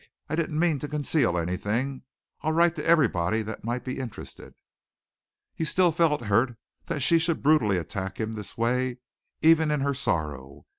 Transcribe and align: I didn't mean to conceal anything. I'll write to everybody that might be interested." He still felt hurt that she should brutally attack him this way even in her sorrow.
I 0.27 0.35
didn't 0.35 0.57
mean 0.57 0.79
to 0.79 0.87
conceal 0.87 1.37
anything. 1.37 2.01
I'll 2.41 2.53
write 2.53 2.75
to 2.77 2.83
everybody 2.87 3.43
that 3.43 3.63
might 3.63 3.83
be 3.85 3.99
interested." 3.99 4.55
He 5.53 5.63
still 5.63 5.91
felt 5.91 6.21
hurt 6.21 6.57
that 6.87 7.01
she 7.03 7.19
should 7.19 7.43
brutally 7.43 7.77
attack 7.77 8.19
him 8.19 8.33
this 8.33 8.57
way 8.57 8.97
even 9.43 9.69
in 9.69 9.81
her 9.81 9.93
sorrow. 9.93 10.65